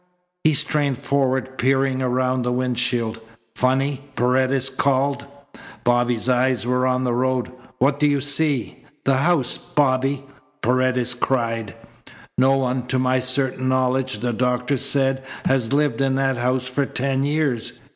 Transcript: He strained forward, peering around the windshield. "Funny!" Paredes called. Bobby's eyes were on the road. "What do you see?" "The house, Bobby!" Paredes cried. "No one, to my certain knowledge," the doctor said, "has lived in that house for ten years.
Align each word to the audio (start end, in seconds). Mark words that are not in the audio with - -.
He 0.43 0.55
strained 0.55 0.97
forward, 0.97 1.59
peering 1.59 2.01
around 2.01 2.41
the 2.41 2.51
windshield. 2.51 3.19
"Funny!" 3.55 4.09
Paredes 4.15 4.67
called. 4.67 5.27
Bobby's 5.83 6.27
eyes 6.27 6.65
were 6.65 6.87
on 6.87 7.03
the 7.03 7.13
road. 7.13 7.51
"What 7.77 7.99
do 7.99 8.07
you 8.07 8.19
see?" 8.19 8.83
"The 9.05 9.17
house, 9.17 9.59
Bobby!" 9.59 10.25
Paredes 10.63 11.13
cried. 11.13 11.75
"No 12.35 12.57
one, 12.57 12.87
to 12.87 12.97
my 12.97 13.19
certain 13.19 13.69
knowledge," 13.69 14.21
the 14.21 14.33
doctor 14.33 14.75
said, 14.77 15.21
"has 15.45 15.71
lived 15.71 16.01
in 16.01 16.15
that 16.15 16.35
house 16.37 16.67
for 16.67 16.87
ten 16.87 17.21
years. 17.23 17.73